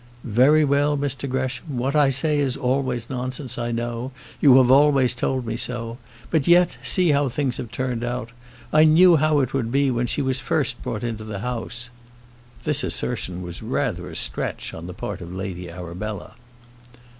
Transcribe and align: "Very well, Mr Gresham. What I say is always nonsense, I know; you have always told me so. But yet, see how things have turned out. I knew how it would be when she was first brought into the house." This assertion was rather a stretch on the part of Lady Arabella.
"Very 0.23 0.65
well, 0.65 0.97
Mr 0.97 1.29
Gresham. 1.29 1.77
What 1.77 1.95
I 1.95 2.09
say 2.09 2.39
is 2.39 2.57
always 2.57 3.07
nonsense, 3.07 3.59
I 3.59 3.71
know; 3.71 4.11
you 4.39 4.57
have 4.57 4.71
always 4.71 5.13
told 5.13 5.45
me 5.45 5.55
so. 5.55 5.99
But 6.31 6.47
yet, 6.47 6.79
see 6.81 7.11
how 7.11 7.29
things 7.29 7.57
have 7.57 7.69
turned 7.71 8.03
out. 8.03 8.31
I 8.73 8.83
knew 8.83 9.17
how 9.17 9.41
it 9.41 9.53
would 9.53 9.69
be 9.71 9.91
when 9.91 10.07
she 10.07 10.23
was 10.23 10.39
first 10.39 10.81
brought 10.81 11.03
into 11.03 11.23
the 11.23 11.41
house." 11.45 11.89
This 12.63 12.83
assertion 12.83 13.43
was 13.43 13.61
rather 13.61 14.09
a 14.09 14.15
stretch 14.15 14.73
on 14.73 14.87
the 14.87 14.95
part 14.95 15.21
of 15.21 15.31
Lady 15.35 15.69
Arabella. 15.69 16.33